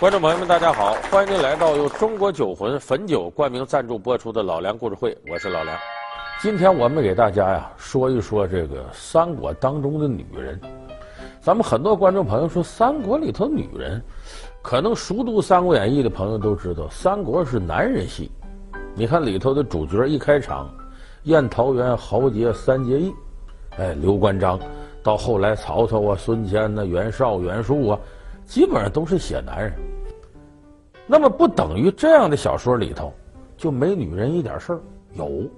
[0.00, 0.94] 观众朋友们，大家好！
[1.10, 5.76] 欢迎您来到由中国酒魂汾酒冠名赞助播出的《老梁故事会》，我是老梁。
[6.40, 10.58] 今天我们给大家呀说一说这个三国当中的女人。
[11.38, 14.02] 咱们很多观众朋友说，三国里头女人，
[14.62, 18.30] 可能熟读《三国演义》的朋友都知道，三国是男人戏。
[18.94, 20.66] 你看里头的主角一开场，
[21.24, 23.12] 宴桃园、豪杰三结义，
[23.76, 24.58] 哎，刘关张，
[25.02, 27.98] 到后来曹操啊、孙坚呐、袁绍、袁术啊。
[28.50, 29.72] 基本上都是写男人，
[31.06, 33.14] 那么不等于这样的小说里头
[33.56, 34.80] 就没女人一点事儿？
[35.12, 35.48] 有，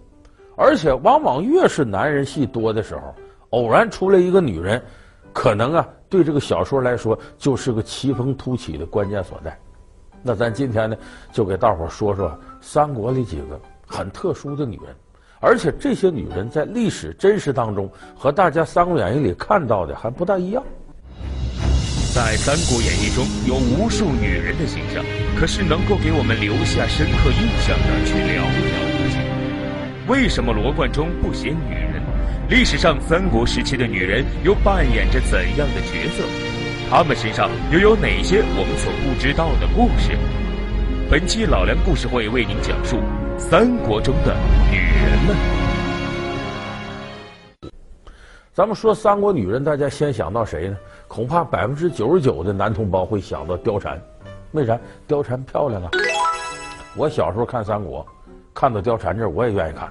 [0.57, 3.15] 而且往往越是男人戏多的时候，
[3.49, 4.81] 偶然出来一个女人，
[5.33, 9.59] 可能啊对这个小说来说就是个奇峰突起的关键所在。
[10.23, 10.95] 那咱今天呢，
[11.33, 14.95] 就给大伙说说三国里几个很特殊的女人，
[15.41, 20.63] 而且这些女人在历史真实当中和大家《三国演义》里看到的还不大一样。
[22.15, 25.03] 在《三国演义》中有无数女人的形象，
[25.35, 29.17] 可是能够给我们留下深刻印象的却寥寥无几。
[30.13, 32.03] 为什么罗贯中不写女人？
[32.51, 36.23] 历史上三国时期的女人又扮演着怎样的角色？
[36.91, 40.11] 她们身上又有哪些我们所不知道的故事？
[41.11, 43.01] 本期老梁故事会为您讲述
[43.39, 44.37] 三国中的
[44.71, 45.72] 女人们。
[48.55, 50.77] 咱们说三国女人，大家先想到谁呢？
[51.09, 53.99] 恐怕百分之九十九的男同胞会想到貂蝉。
[54.51, 54.79] 为啥？
[55.09, 55.91] 貂蝉漂亮啊！
[56.95, 58.07] 我小时候看三国，
[58.53, 59.91] 看到貂蝉这，我也愿意看。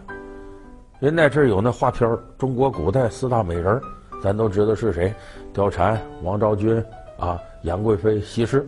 [1.00, 3.82] 人那阵儿有那画片中国古代四大美人，
[4.22, 5.12] 咱都知道是谁：
[5.56, 6.86] 貂蝉、王昭君
[7.18, 8.64] 啊、杨贵妃、西施。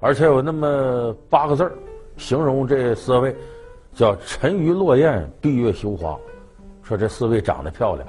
[0.00, 1.72] 而且有那么八个字
[2.18, 3.34] 形容这四位，
[3.94, 6.14] 叫“沉鱼落雁，闭月羞花”，
[6.84, 8.06] 说这四位长得漂亮。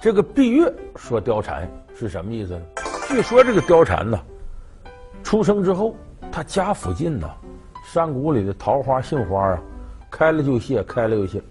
[0.00, 2.62] 这个闭月说貂蝉是什么意思呢？
[3.06, 4.18] 据说这个貂蝉呢，
[5.22, 5.94] 出生之后，
[6.32, 7.28] 他家附近呢，
[7.84, 9.62] 山谷里的桃花、杏花啊，
[10.10, 11.42] 开了就谢，开了又谢。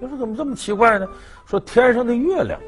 [0.00, 1.06] 你说怎么这么奇怪呢？
[1.44, 2.60] 说天上的月亮，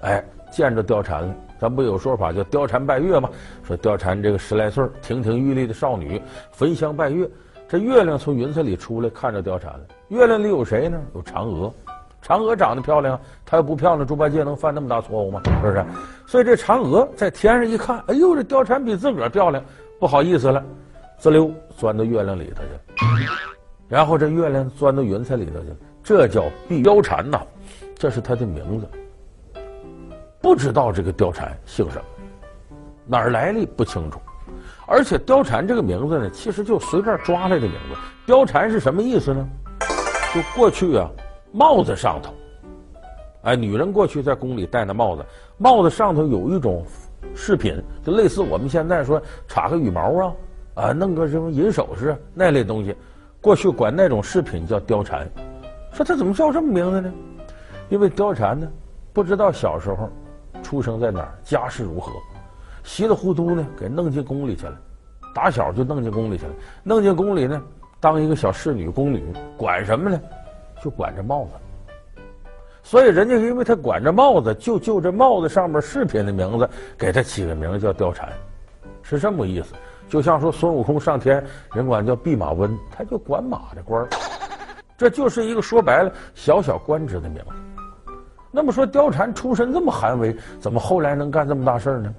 [0.00, 1.34] 哎，见着貂蝉了。
[1.60, 3.28] 咱不有说法叫貂蝉拜月吗？
[3.64, 6.22] 说貂蝉这个十来岁，亭亭玉立的少女，
[6.52, 7.28] 焚香拜月。
[7.68, 9.80] 这月亮从云彩里出来，看着貂蝉了。
[10.08, 10.98] 月亮里有谁呢？
[11.14, 11.70] 有嫦娥。
[12.28, 15.40] 嫦娥长得漂亮，她要不漂亮，猪八戒能犯那么大错误吗？
[15.44, 15.84] 是不是？
[16.26, 19.64] 所以这嫦娥在天上一看，哎呦，这貂蝉比自个儿漂亮，
[19.98, 20.62] 不好意思了，
[21.16, 23.32] 滋溜钻到月亮里头去了。
[23.88, 27.40] 然后这月亮钻到云彩里头去了，这叫碧貂蝉呐，
[27.96, 28.86] 这是她的名字。
[30.42, 32.04] 不知道这个貂蝉姓什么，
[33.06, 34.20] 哪儿来历不清楚。
[34.86, 38.30] 而且貂蝉这个名字呢，其实就随便抓来的名字。
[38.30, 39.48] 貂蝉是什么意思呢？
[40.34, 41.08] 就过去啊。
[41.52, 42.32] 帽子上头，
[43.42, 45.24] 哎，女人过去在宫里戴那帽子，
[45.56, 46.84] 帽子上头有一种
[47.34, 50.34] 饰品，就类似我们现在说插个羽毛啊，
[50.74, 52.94] 啊，弄个什么银首饰那类东西，
[53.40, 55.26] 过去管那种饰品叫貂蝉。
[55.92, 57.12] 说他怎么叫这么名字呢？
[57.88, 58.68] 因为貂蝉呢，
[59.12, 60.10] 不知道小时候
[60.62, 62.12] 出生在哪儿，家世如何，
[62.84, 64.78] 稀里糊涂呢给弄进宫里去了，
[65.34, 66.52] 打小就弄进宫里去了，
[66.84, 67.62] 弄进宫里呢
[67.98, 69.24] 当一个小侍女、宫女，
[69.56, 70.20] 管什么呢？
[70.82, 72.22] 就管着帽子，
[72.82, 78.28] 所以人家因为他管着帽子，就就这帽子上面饰品的名字，给他起个名叫貂蝉，
[79.02, 79.74] 是这么个意思。
[80.08, 81.44] 就像说孙悟空上天，
[81.74, 84.08] 人管叫弼马温，他就管马的官儿，
[84.96, 88.12] 这就是一个说白了小小官职的名字。
[88.50, 92.14] 那么说貂蝉出身这么寒微，怎么后来能干这么大事呢？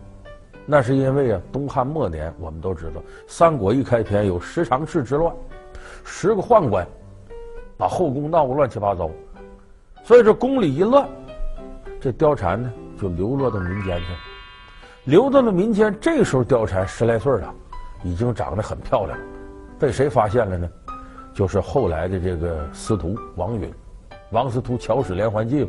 [0.68, 5.34] 那是因为啊，东汉末年我们都知道，三国一开篇有十常侍之乱，
[6.04, 6.86] 十个宦官。
[7.80, 9.10] 把后宫闹个乱七八糟，
[10.04, 11.08] 所以这宫里一乱，
[12.02, 12.70] 这貂蝉呢
[13.00, 14.18] 就流落到民间去了，
[15.06, 15.98] 流到了民间。
[16.02, 17.56] 这时候貂蝉十来岁了，
[18.04, 19.18] 已经长得很漂亮，
[19.80, 20.70] 被谁发现了呢？
[21.34, 23.74] 就是后来的这个司徒王允，
[24.32, 25.66] 王司徒巧使连环计，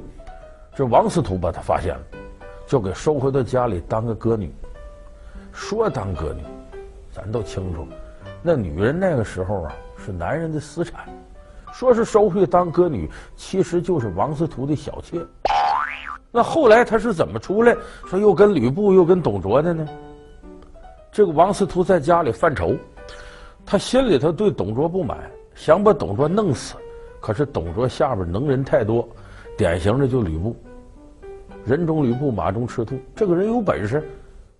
[0.75, 2.03] 这王司徒把他发现了，
[2.67, 4.53] 就给收回到家里当个歌女。
[5.53, 6.43] 说当歌女，
[7.13, 7.87] 咱都清楚，
[8.43, 11.09] 那女人那个时候啊是男人的私产。
[11.73, 15.21] 说是收回去当歌女，其实就是王司徒的小妾。
[16.33, 17.77] 那后来他是怎么出来？
[18.07, 19.89] 说又跟吕布又跟董卓的呢？
[21.11, 22.77] 这个王司徒在家里犯愁，
[23.67, 25.19] 他心里头对董卓不满，
[25.57, 26.77] 想把董卓弄死。
[27.21, 29.07] 可是董卓下边能人太多，
[29.57, 30.57] 典型的就吕布，
[31.65, 32.99] 人中吕布，马中赤兔。
[33.15, 34.09] 这个人有本事，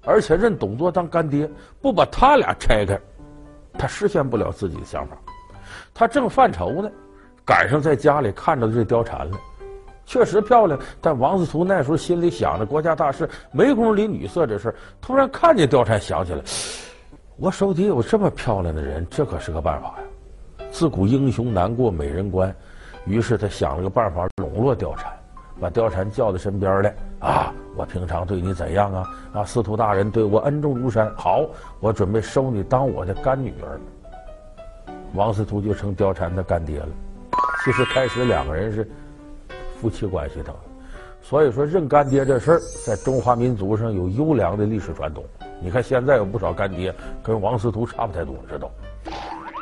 [0.05, 1.49] 而且认董卓当干爹，
[1.81, 3.01] 不把他俩拆开，
[3.79, 5.17] 他实现不了自己的想法。
[6.01, 6.91] 他正犯愁呢，
[7.45, 9.37] 赶上在家里看着这貂蝉了，
[10.07, 10.81] 确实漂亮。
[10.99, 14.75] 但王司徒那时候心里想着国家大事，没工夫理女色这事儿。
[14.99, 16.41] 突然看见貂蝉，想起来，
[17.37, 20.67] 我手底有这么漂亮的人，这可是个办法呀！
[20.71, 22.51] 自古英雄难过美人关，
[23.05, 25.13] 于是他想了个办法笼络貂蝉，
[25.61, 27.53] 把貂蝉叫到身边来啊！
[27.77, 29.05] 我平常对你怎样啊？
[29.35, 31.13] 啊，司徒大人对我恩重如山。
[31.15, 31.45] 好，
[31.79, 33.79] 我准备收你当我的干女儿。
[35.15, 36.89] 王司徒就成貂蝉的干爹了。
[37.65, 38.89] 其实开始两个人是
[39.81, 40.55] 夫妻关系的，
[41.21, 45.25] 所以说认干爹这事儿在中华民族上有优良的历史传统。
[45.63, 48.71] 你看现在有不少干爹跟王司徒差不太多，知道？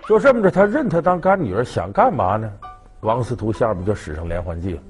[0.08, 2.50] 就这么着，他认他当干女儿，想干嘛呢？
[3.00, 4.82] 王司徒下边就使上连环计了，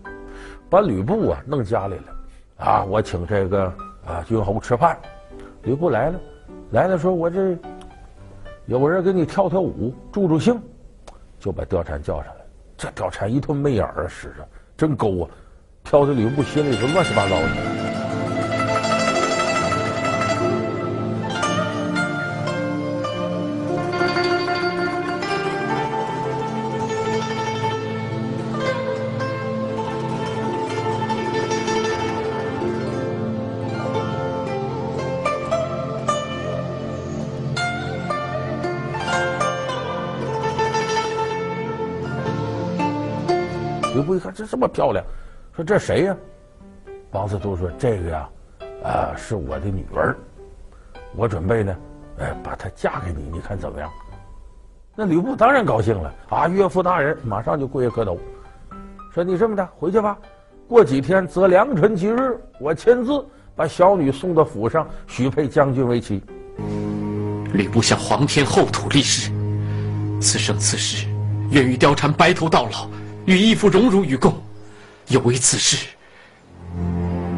[0.71, 2.65] 把吕布啊弄家里了。
[2.65, 3.65] 啊，我请这个
[4.07, 4.99] 啊君侯吃饭，
[5.63, 6.21] 吕布来了，
[6.73, 7.57] 来了说，我这
[8.69, 10.61] 有个人给你跳跳舞助助兴，
[11.41, 12.45] 就把貂蝉叫上来。
[12.77, 15.31] 这貂蝉一顿媚眼儿使着，真勾啊，
[15.83, 17.88] 挑的吕布心里头乱七八糟的。
[44.51, 45.05] 这么漂亮，
[45.55, 46.17] 说这谁呀？
[47.11, 48.29] 王司徒说：“这个呀，
[48.83, 50.17] 啊，是我的女儿，
[51.17, 51.77] 我准备呢，
[52.19, 53.91] 哎，把她嫁给你，你看怎么样？”
[54.95, 56.49] 那吕布当然高兴了啊！
[56.49, 58.19] 岳父大人马上就跪下磕头，
[59.15, 60.19] 说：“你这么的回去吧，
[60.67, 63.25] 过几天择良辰吉日，我亲自
[63.55, 66.23] 把小女送到府上，许配将军为妻。”
[67.53, 69.31] 吕布向皇天厚土立誓，
[70.21, 71.07] 此生此世，
[71.51, 72.89] 愿与貂蝉白头到老。
[73.29, 74.35] 与义父荣辱与共，
[75.09, 75.87] 有违此事，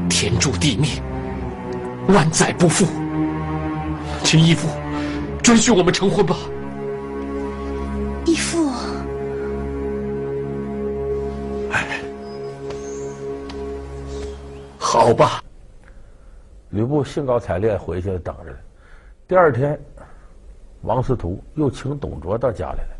[0.08, 0.88] 天诛地灭，
[2.14, 2.86] 万载不复。
[4.22, 4.68] 请义父
[5.42, 6.36] 准许我们成婚吧。
[8.24, 8.70] 义父，
[11.72, 12.00] 哎，
[14.78, 15.42] 好吧。
[16.68, 18.58] 吕布兴高采烈回去等着了。
[19.26, 19.76] 第二天，
[20.82, 22.99] 王司徒又请董卓到家里来。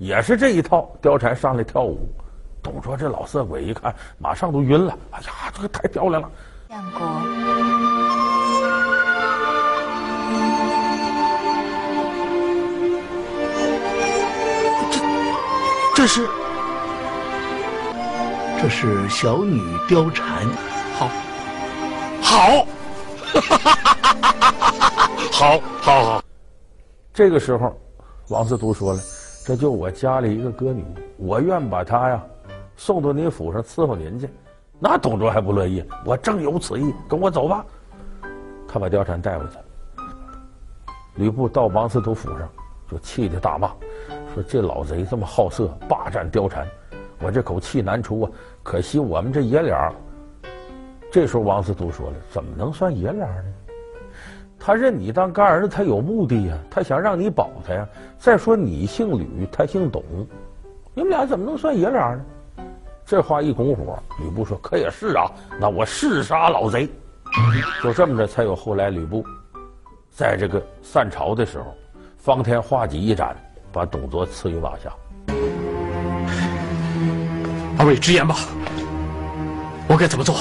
[0.00, 2.08] 也是这一套，貂蝉上来跳舞，
[2.62, 4.98] 董卓这老色鬼一看，马上都晕了。
[5.10, 6.30] 哎呀，这个太漂亮了！
[6.70, 7.06] 相公，
[15.94, 16.26] 这这是
[18.62, 20.46] 这是小女貂蝉，
[20.94, 21.10] 好，
[22.22, 22.66] 好，
[25.30, 26.24] 好，好，好。
[27.12, 27.78] 这个时候，
[28.28, 29.00] 王司徒说了。
[29.50, 30.84] 这就我家里一个歌女，
[31.16, 32.24] 我愿把她呀
[32.76, 34.30] 送到您府上伺候您去。
[34.78, 37.66] 那董卓还不乐意，我正有此意，跟我走吧。
[38.68, 39.58] 他把貂蝉带回去。
[41.16, 42.48] 吕布到王司徒府上，
[42.88, 43.72] 就气得大骂，
[44.32, 46.64] 说这老贼这么好色，霸占貂蝉，
[47.18, 48.30] 我这口气难出啊！
[48.62, 49.92] 可惜我们这爷俩。
[51.10, 53.44] 这时候王司徒说了，怎么能算爷俩呢？
[54.62, 57.88] 他认你当干儿子，他有目的呀，他想让你保他呀。
[58.18, 60.04] 再说你姓吕，他姓董，
[60.92, 62.24] 你们俩怎么能算爷俩呢？
[63.06, 66.86] 这话一拱火，吕布说：“可也是啊，那我誓杀老贼。”
[67.82, 69.24] 就这么着，才有后来吕布
[70.10, 71.74] 在这个散朝的时候，
[72.18, 73.34] 方天画戟一斩，
[73.72, 74.92] 把董卓刺于马下。
[77.78, 78.36] 二位直言吧，
[79.88, 80.36] 我该怎么做？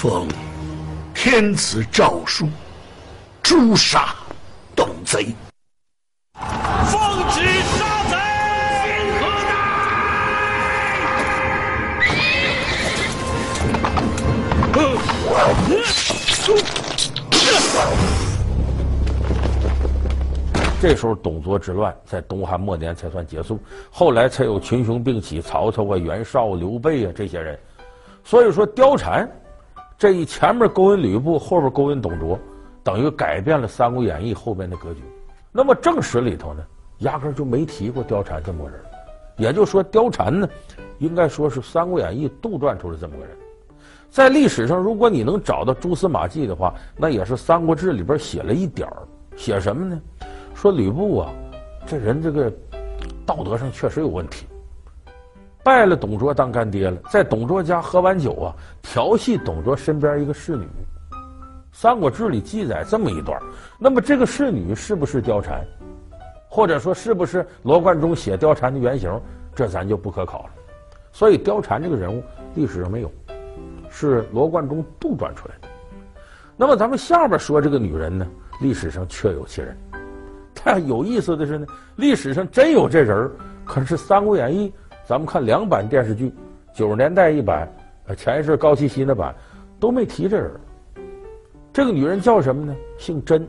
[0.00, 0.26] 奉
[1.12, 2.48] 天子诏书，
[3.42, 4.14] 诛杀
[4.74, 5.34] 董贼。
[6.86, 7.42] 奉旨
[7.76, 8.16] 杀贼！
[9.20, 9.52] 何在？
[20.80, 27.60] 这时候，董卓之乱在东汉末年才算结束，后来才有群雄并起，曹操啊、袁绍、刘备啊这些人。
[28.24, 29.30] 所以说，貂蝉。
[30.00, 32.38] 这一前面勾引吕布，后边勾引董卓，
[32.82, 35.02] 等于改变了《三国演义》后边的格局。
[35.52, 36.64] 那么正史里头呢，
[37.00, 38.80] 压根就没提过貂蝉这么个人。
[39.36, 40.48] 也就是说，貂蝉呢，
[41.00, 43.36] 应该说是《三国演义》杜撰出来这么个人。
[44.08, 49.02] 在历史上，如果你能找到蛛丝马迹的话，那也是《三国志》里边写了一点儿。
[49.36, 50.00] 写什么呢？
[50.54, 51.30] 说吕布啊，
[51.86, 52.50] 这人这个
[53.26, 54.46] 道德上确实有问题。
[55.62, 60.64] 拜了董卓当干爹了，在董卓家喝完酒啊，调戏董卓身边一个侍女，
[61.70, 63.38] 《三国志》里记载这么一段。
[63.78, 65.62] 那么这个侍女是不是貂蝉，
[66.48, 69.20] 或者说是不是罗贯中写貂蝉的原型？
[69.54, 70.50] 这咱就不可考了。
[71.12, 72.22] 所以貂蝉这个人物
[72.54, 73.12] 历史上没有，
[73.90, 75.68] 是罗贯中杜撰出来的。
[76.56, 78.26] 那么咱们下边说这个女人呢，
[78.62, 79.76] 历史上确有其人。
[80.62, 83.30] 但有意思的是呢，历史上真有这人，
[83.64, 84.68] 可是《三国演义》
[85.10, 86.32] 咱们看两版电视剧，
[86.72, 87.68] 九十年代一版，
[88.06, 89.34] 呃前一阵高希希那版
[89.80, 90.52] 都没提这人。
[91.72, 92.72] 这个女人叫什么呢？
[92.96, 93.44] 姓甄，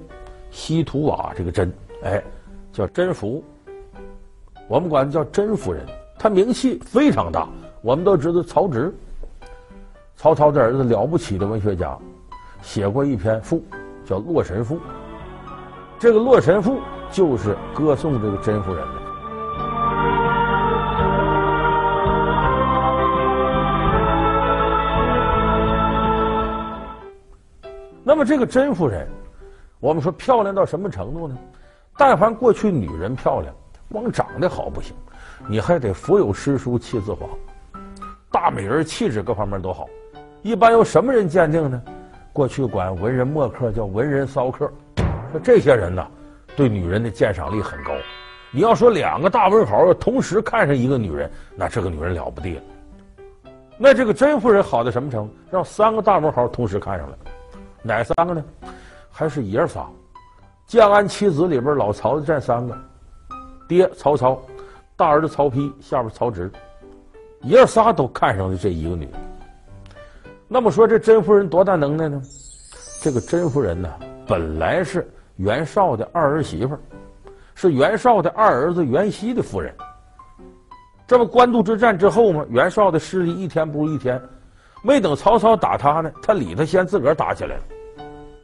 [0.49, 2.19] 西土瓦这个甄，哎，
[2.73, 3.43] 叫甄宓。
[4.67, 5.85] 我们管她叫甄夫人。
[6.17, 7.47] 她名气非常大。
[7.83, 8.91] 我们都知道曹植，
[10.15, 11.95] 曹操的儿子，了不起的文学家，
[12.63, 13.63] 写过一篇赋，
[14.03, 14.77] 叫《洛神赋》。
[15.99, 16.77] 这个《洛神赋》
[17.11, 19.00] 就是歌颂这个甄夫人的。
[28.21, 29.07] 么这个甄夫人，
[29.79, 31.35] 我们说漂亮到什么程度呢？
[31.97, 33.51] 但凡过去女人漂亮，
[33.91, 34.95] 光长得好不行，
[35.47, 37.25] 你还得腹有诗书气自华，
[38.29, 39.87] 大美人气质各方面都好。
[40.43, 41.81] 一般由什么人鉴定呢？
[42.31, 44.71] 过去管文人墨客叫文人骚客，
[45.31, 46.07] 说这些人呢，
[46.55, 47.91] 对女人的鉴赏力很高。
[48.51, 52.61] 你要说两个大文豪要同时看上一个女人，那这个女人了不得了。
[53.79, 55.33] 那这个甄夫人好到什么程度？
[55.49, 57.17] 让三个大文豪同时看上了。
[57.83, 58.43] 哪三个呢？
[59.09, 59.85] 还是爷仨，
[60.65, 62.77] 建安七子里边老曹的占三个，
[63.67, 64.39] 爹曹操，
[64.95, 66.51] 大儿子曹丕，下边曹植，
[67.41, 69.13] 爷仨都看上了这一个女人。
[70.47, 72.21] 那么说这甄夫人多大能耐呢？
[73.01, 73.89] 这个甄夫人呢，
[74.27, 76.77] 本来是袁绍的二儿媳妇，
[77.55, 79.73] 是袁绍的二儿子袁熙的夫人。
[81.07, 84.21] 这不官渡之战之后嘛，袁绍的势力一天不如一天。
[84.83, 87.61] 没等曹操打他呢，他里头先自个儿打起来了，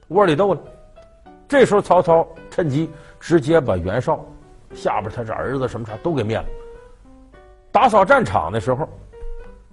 [0.10, 0.60] 窝里斗了。
[1.48, 2.90] 这时候曹操趁机
[3.20, 4.24] 直接把袁绍
[4.74, 6.46] 下边他这儿子什么啥都给灭了。
[7.72, 8.88] 打扫战场的时候，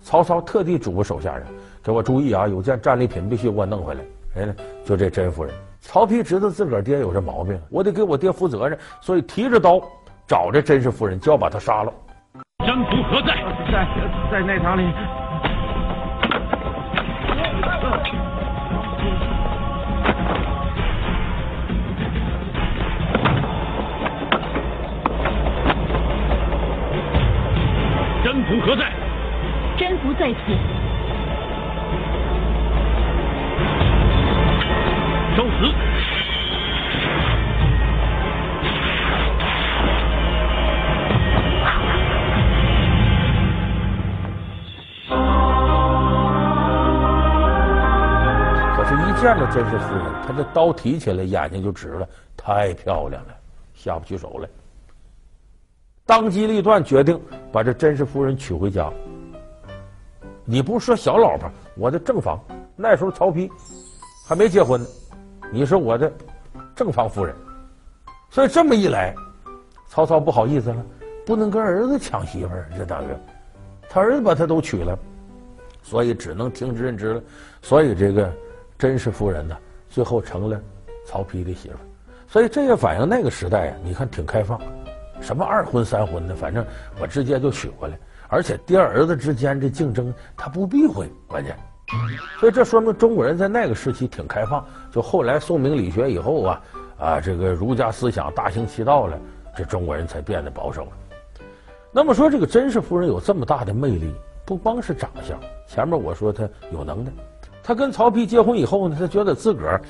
[0.00, 1.46] 曹操特地嘱咐手下人
[1.82, 4.00] 给我注意啊，有件战利品必须给我弄回来。
[4.32, 4.54] 谁呢？
[4.84, 5.54] 就这甄夫人。
[5.80, 9.82] 曹丕知道自个儿爹有这毛病，我得给我爹负责任，所以提着刀
[10.26, 11.92] 找这甄氏夫人，就要把他杀了。
[12.64, 13.34] 甄宓何在？
[13.70, 13.86] 在
[14.30, 15.23] 在内堂里。
[30.18, 30.38] 在此。
[35.36, 35.74] 受死！
[48.76, 53.34] 可是，一见着甄氏夫人，他这刀提起来，眼睛就直了，太漂亮了，
[53.74, 54.48] 下不去手了。
[56.06, 58.92] 当机立断，决定把这甄氏夫人娶回家。
[60.44, 62.38] 你不是说小老婆，我的正房。
[62.76, 63.50] 那时候曹丕
[64.26, 64.86] 还没结婚呢，
[65.50, 66.12] 你是我的
[66.74, 67.34] 正房夫人。
[68.30, 69.14] 所以这么一来，
[69.88, 70.84] 曹操不好意思了，
[71.24, 73.06] 不能跟儿子抢媳妇儿，这大哥，
[73.88, 74.98] 他儿子把他都娶了，
[75.82, 77.22] 所以只能听之任之了。
[77.62, 78.30] 所以这个
[78.76, 79.56] 甄氏夫人呢，
[79.88, 80.60] 最后成了
[81.06, 81.80] 曹丕的媳妇儿。
[82.26, 84.60] 所以这也反映那个时代啊，你看挺开放。
[85.20, 86.66] 什么二婚三婚的，反正
[87.00, 87.96] 我直接就娶过来，
[88.28, 91.56] 而且爹儿子之间这竞争他不避讳，关键，
[92.40, 94.64] 所以这说明中国人在那个时期挺开放。
[94.90, 96.62] 就后来宋明理学以后啊，
[96.98, 99.18] 啊这个儒家思想大行其道了，
[99.56, 100.90] 这中国人才变得保守了。
[101.92, 104.12] 那么说这个甄氏夫人有这么大的魅力，
[104.44, 105.38] 不光是长相，
[105.68, 107.12] 前面我说她有能耐，
[107.62, 109.80] 她跟曹丕结婚以后呢，她觉得自个儿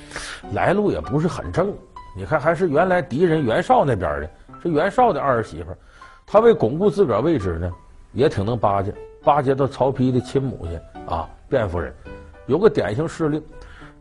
[0.53, 1.73] 来路也不是很正，
[2.15, 4.31] 你看还是原来敌人袁绍那边的。
[4.63, 5.71] 这袁绍的二儿媳妇，
[6.27, 7.73] 她为巩固自个儿位置呢，
[8.15, 11.93] 也挺能巴结，巴结到曹丕的亲母亲啊，卞夫人，
[12.47, 13.43] 有个典型事例，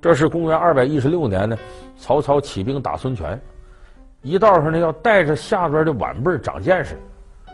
[0.02, 1.58] 这是公元二百一十六年呢，
[1.98, 3.40] 曹操起兵打孙权，
[4.22, 6.96] 一道上呢要带着下边的晚辈长见识，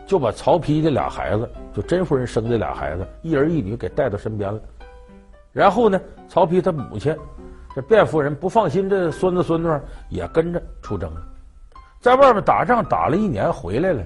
[0.06, 4.60] 就把曹丕的俩孩子，就甄夫人生的俩孩子，一儿一女给带到身边了，
[5.52, 7.16] 然后呢，曹丕他母亲
[7.74, 9.68] 这卞夫人不放心这孙子孙女，
[10.08, 11.22] 也跟着出征了。
[12.00, 14.02] 在外面打仗打了一年回来了，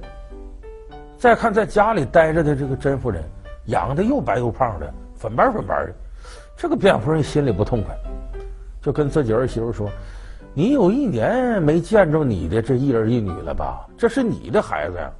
[1.18, 3.22] 再看在家里待着的这个甄夫人，
[3.66, 5.92] 养的又白又胖的，粉白粉白的，
[6.56, 7.96] 这个卞夫人心里不痛快，
[8.82, 9.88] 就跟自己儿媳妇说
[10.52, 13.86] ：“你有一年没见着你的这一儿一女了吧？
[13.96, 15.10] 这是你的孩子呀，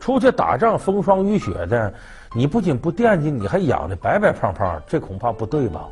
[0.00, 1.92] 出去打仗风霜雨雪的，
[2.34, 5.86] 你不仅不惦记，你还养的白白胖胖，这恐怕不对吧？”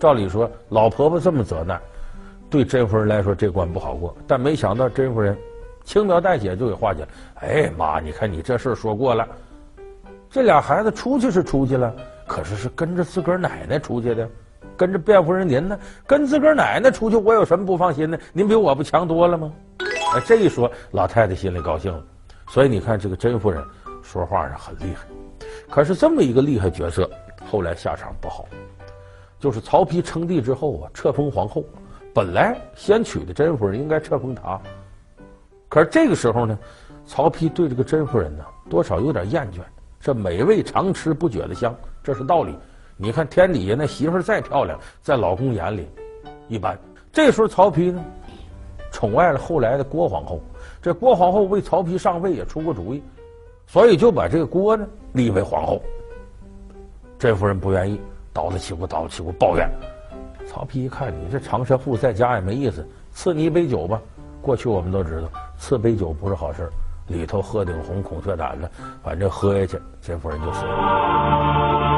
[0.00, 1.80] 照理说，老婆婆这么责难。
[2.50, 5.36] 对甄夫人来说，这关不好过，但没想到甄夫人
[5.88, 7.08] 轻描淡写就给化解了。
[7.36, 9.26] 哎妈，你看你这事儿说过了，
[10.28, 11.90] 这俩孩子出去是出去了，
[12.26, 14.28] 可是是跟着自个儿奶奶出去的，
[14.76, 18.20] 跟着卞夫人您呢，跟自个儿奶奶出去，我有什么不放心的？
[18.34, 19.50] 您比我不强多了吗？
[20.14, 22.04] 哎，这一说，老太太心里高兴了。
[22.48, 23.64] 所以你看，这个甄夫人
[24.02, 25.06] 说话上很厉害。
[25.70, 27.08] 可是这么一个厉害角色，
[27.50, 28.46] 后来下场不好。
[29.40, 31.64] 就是曹丕称帝之后啊，册封皇后，
[32.12, 34.60] 本来先娶的甄夫人应该册封她。
[35.68, 36.58] 可是这个时候呢，
[37.06, 39.58] 曹丕对这个甄夫人呢，多少有点厌倦。
[40.00, 42.56] 这美味常吃不觉得香，这是道理。
[42.96, 45.88] 你看天底下那媳妇再漂亮，在老公眼里
[46.48, 46.78] 一般。
[47.12, 48.02] 这时候曹丕呢，
[48.90, 50.40] 宠爱了后来的郭皇后。
[50.80, 53.02] 这郭皇后为曹丕上位也出过主意，
[53.66, 55.82] 所以就把这个郭呢立为皇后。
[57.18, 58.00] 甄夫人不愿意，
[58.32, 59.68] 叨叨起鼓，叨叨起鼓抱怨。
[60.46, 64.00] 曹丕一看，你这长舌妇在家也没意思，赐你一杯酒吧。
[64.40, 66.70] 过去我们都知道，赐杯酒不是好事
[67.08, 68.70] 里头鹤顶红、孔雀胆的，
[69.02, 71.88] 反正喝下去，甄夫人就死了。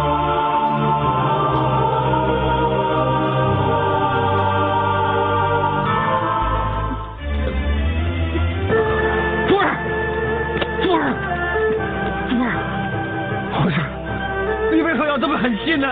[15.41, 15.89] 狠心呢？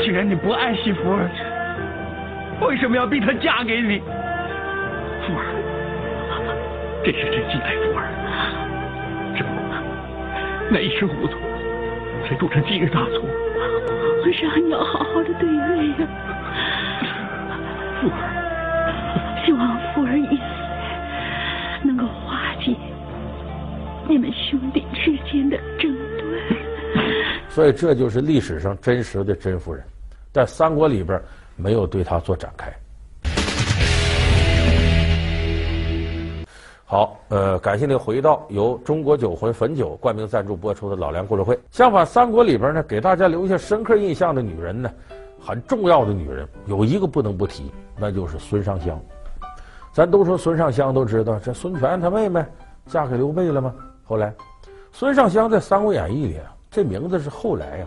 [0.00, 1.30] 既然你不爱惜福儿，
[2.60, 4.02] 为什么要逼她嫁给你？
[7.10, 8.04] 这是真心爱福儿，
[9.34, 9.58] 只不过
[10.70, 11.38] 那一时糊涂，
[12.28, 13.22] 才铸成今日大错。
[14.22, 16.06] 皇上，你要好好的对月呀。
[17.98, 22.76] 福儿，希望福儿一死，能够化解
[24.06, 26.28] 你们兄弟之间的争端。
[27.48, 29.82] 所以这就是历史上真实的甄夫人，
[30.30, 31.18] 在三国里边
[31.56, 32.70] 没有对她做展开。
[36.90, 41.58] 好，呃，感谢您回到由中国酒魂汾酒冠名赞助播出的老梁故事会。
[41.70, 44.90] 相反，三国里边呢，给大家留下深刻印象的女人呢，
[45.38, 48.98] 很重要的女人有一个不能不提，那就是孙尚香。
[49.92, 52.42] 咱都说孙尚香都知道，这孙权他妹妹
[52.86, 53.74] 嫁给刘备了吗？
[54.02, 54.32] 后来，
[54.90, 56.54] 孙尚香在《三国演义》里啊。
[56.70, 57.86] 这名字是后来呀，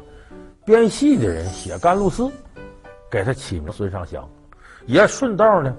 [0.63, 2.29] 编戏的人写甘露寺，
[3.09, 4.23] 给他起名孙尚香，
[4.85, 5.75] 也顺道呢，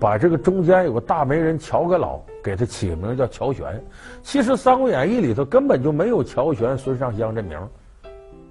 [0.00, 3.82] 把这个中间有个大媒人乔阁老给他起个名叫乔玄。
[4.22, 7.58] 其实《三国演义》里头根本就没有乔玄、孙尚香这名。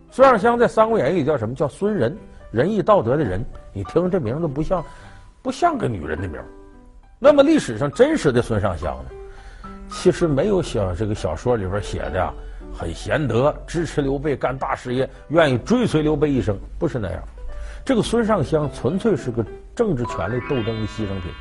[0.10, 1.54] 孙尚香在《三国演义》里叫什么？
[1.54, 2.18] 叫孙仁，
[2.52, 3.46] 仁义道德的仁。
[3.72, 4.84] 你听这名字不像，
[5.44, 6.42] 不像个女人的名。
[7.20, 9.70] 那么历史上真实的孙尚香呢？
[9.90, 12.34] 其实没有像这个小说里边写的呀。
[12.76, 17.22] 很贤德，支持刘备干大事业，愿意追随刘备一生，不是那样。
[17.86, 21.32] 这个孙尚香纯粹是个政治权力斗争的牺牲品，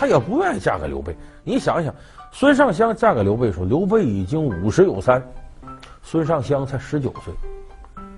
[0.00, 1.14] 她也不愿意嫁给刘备。
[1.44, 1.94] 你想想，
[2.32, 5.22] 孙尚香嫁给刘备的时候，刘备已经五十有三，
[6.02, 7.34] 孙尚香才十九岁。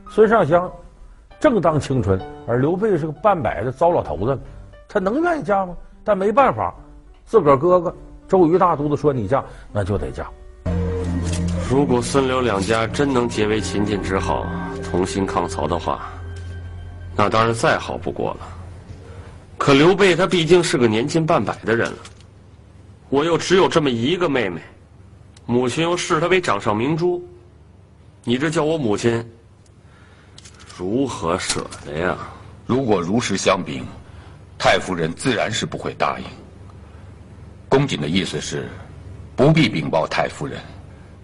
[0.09, 0.71] 孙尚香
[1.41, 4.39] 正当青春，而刘备是个半百的糟老头子，
[4.89, 5.75] 他能愿意嫁吗？
[6.05, 6.73] 但没办法，
[7.25, 7.93] 自个儿哥哥
[8.29, 10.31] 周瑜大都督说你嫁，那就得嫁。
[11.69, 14.47] 如果孙刘两家真能结为秦晋之好，
[14.89, 16.13] 同心抗曹的话，
[17.17, 18.62] 那当然再好不过了。
[19.59, 21.99] 可刘备他毕竟是个年近半百的人了，
[23.09, 24.61] 我又只有这么一个妹妹，
[25.47, 27.23] 母亲又视她为掌上明珠，
[28.25, 29.25] 你这叫我母亲
[30.77, 32.17] 如何舍得呀？
[32.67, 33.85] 如果如实相禀，
[34.59, 36.25] 太夫人自然是不会答应。
[37.69, 38.69] 公瑾的意思是，
[39.37, 40.61] 不必禀报太夫人。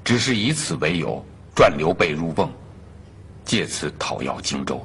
[0.05, 2.49] 只是以此为由，赚刘备入瓮，
[3.45, 4.83] 借此讨要荆州。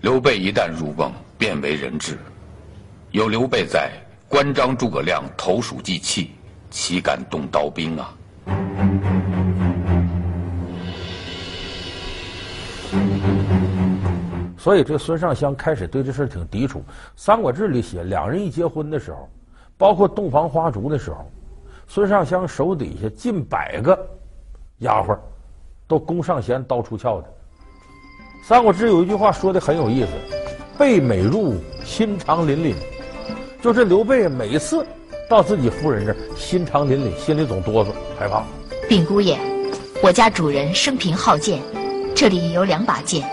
[0.00, 2.18] 刘备一旦入瓮，变为人质。
[3.10, 3.90] 有刘备在，
[4.28, 6.32] 关张诸葛亮投鼠忌器，
[6.70, 8.14] 岂敢动刀兵啊？
[14.58, 16.80] 所以，这孙尚香开始对这事挺抵触。
[17.14, 19.28] 《三国志》里写，两人一结婚的时候，
[19.78, 21.30] 包括洞房花烛的时候。
[21.86, 23.96] 孙尚香手底下近百个
[24.78, 25.16] 丫鬟，
[25.86, 27.28] 都弓上弦，刀出鞘的。
[28.48, 30.10] 《三国志》有一句话说的很有意思
[30.78, 32.74] ：“贝美入，心肠凛凛。”
[33.62, 34.86] 就是刘备每次
[35.28, 38.44] 到自己夫人这儿，心肠凛凛，心里总哆嗦，害怕。
[38.88, 39.36] 禀姑爷，
[40.02, 41.60] 我家主人生平好剑，
[42.14, 43.28] 这里有两把剑，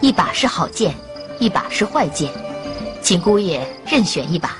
[0.00, 0.92] 一把是好剑，
[1.38, 2.30] 一把是坏剑，
[3.02, 4.56] 请姑爷任选一把。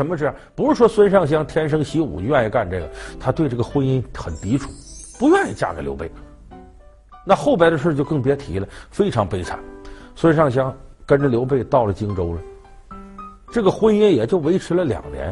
[0.00, 0.34] 什么这样？
[0.56, 2.88] 不是说孙尚香天生习武就愿意干这个，
[3.20, 4.70] 他对这个婚姻很抵触，
[5.18, 6.10] 不愿意嫁给刘备。
[7.22, 9.58] 那后边的事就更别提了，非常悲惨。
[10.16, 12.40] 孙尚香跟着刘备到了荆州了，
[13.52, 15.30] 这个婚姻也就维持了两年。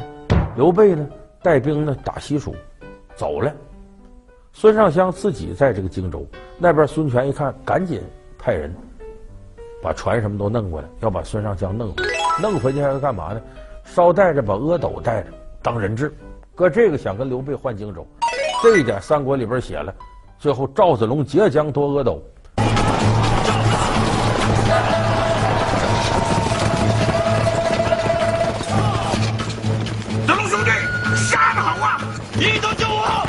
[0.54, 1.08] 刘备呢
[1.42, 2.54] 带兵呢打西蜀，
[3.16, 3.50] 走了。
[4.52, 6.26] 孙尚香自己在这个荆州
[6.58, 8.02] 那边，孙权一看，赶紧
[8.38, 8.70] 派人
[9.82, 12.08] 把船什么都弄过来，要把孙尚香弄回来。
[12.40, 13.40] 弄回去还要干嘛呢？
[13.94, 15.28] 捎带着把阿斗带着
[15.62, 16.14] 当人质，
[16.54, 18.06] 搁这个想跟刘备换荆州。
[18.62, 19.92] 这一点三国里边写了。
[20.38, 22.22] 最后赵子龙截江夺阿斗。
[30.26, 30.70] 子龙兄弟，
[31.16, 32.00] 杀的好啊，
[32.34, 33.26] 你得救我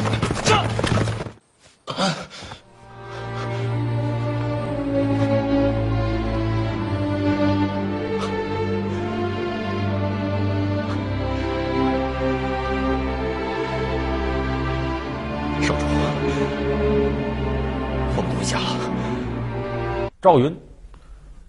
[20.29, 20.55] 赵云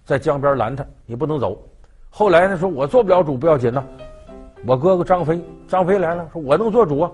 [0.03, 1.55] 在江边拦他，你不能走。
[2.09, 3.83] 后来呢，说我做不了主不要紧呐，
[4.65, 7.11] 我哥哥张飞，张飞来了，说我能做主啊，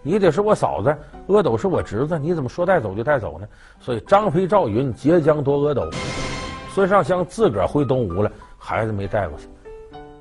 [0.00, 0.96] 你得是我嫂子，
[1.28, 3.46] 阿斗是我侄子，你怎么说带走就带走呢？
[3.80, 5.90] 所以张飞、赵云截江夺阿斗，
[6.70, 9.46] 孙尚香自个儿回东吴了，孩子没带过去。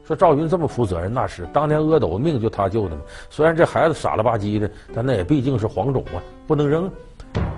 [0.04, 3.02] 说赵云这么负责任，那是当年阿斗命就他救的嘛。
[3.30, 6.92] 虽然这孩子傻了吧唧的，但那也毕竟是黄种啊，不能扔。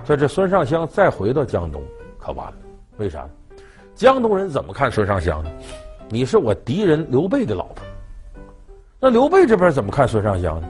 [0.04, 1.82] 所以这孙尚香再回到江东，
[2.20, 2.54] 可完了。
[2.98, 3.28] 为啥？
[3.94, 5.50] 江东人怎么看孙尚香呢？
[6.10, 7.86] 你是我敌人刘备的老婆。
[9.00, 10.68] 那刘备这边怎么看孙尚香呢？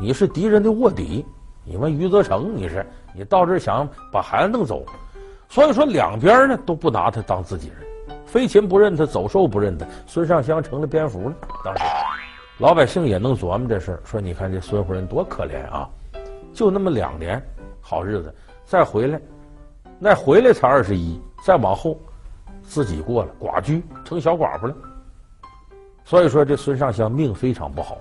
[0.00, 1.24] 你是敌人的卧底。
[1.64, 4.84] 你问余则成，你是你到这儿想把孩子弄走，
[5.48, 8.16] 所以说两边呢都不拿他当自己人。
[8.26, 11.34] 飞禽不认他，走兽不认他，孙尚香成了蝙蝠了。
[11.64, 11.84] 当时
[12.58, 15.88] 老百姓也能琢磨这事儿，说你看这孙夫人多可怜啊，
[16.52, 17.40] 就那么两年
[17.80, 19.20] 好日子，再回来，
[20.00, 21.20] 那回来才二十一。
[21.44, 21.98] 再往后，
[22.62, 24.74] 自己过了寡居，成小寡妇了。
[26.04, 27.98] 所以说，这孙尚香命非常不好。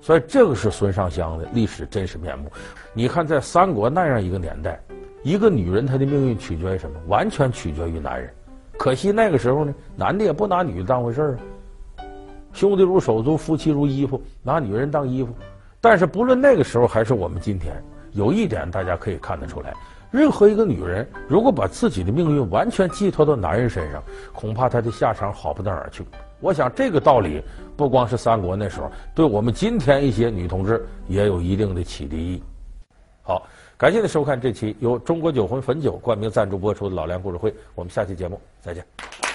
[0.00, 2.50] 所以，这个是孙尚香的历史真实面目。
[2.94, 4.80] 你看，在三国那样一个年代，
[5.22, 6.98] 一个女人她的命运取决于什么？
[7.06, 8.32] 完全取决于男人。
[8.78, 11.38] 可惜那个时候呢，男的也不拿女的当回事儿啊。
[12.52, 15.32] 兄弟如手足，夫妻如衣服，拿女人当衣服。
[15.80, 17.74] 但是，不论那个时候还是我们今天，
[18.12, 19.74] 有一点大家可以看得出来。
[20.10, 26.04] 任何一个女人，如果把自己的命运完全寄托到男人身上，恐怕她的下场好不到哪儿去。
[26.40, 27.42] 我想这个道理
[27.76, 32.42] 不光是三国那时候，对我们今天一些女同志也有一定的启迪意义。
[33.22, 33.46] 好，
[33.76, 39.29] 感谢您收看这期由中国酒魂汾酒冠名赞助播出的《老梁故事会》，我们下期节目再见。